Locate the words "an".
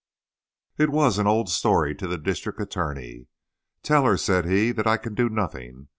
1.19-1.27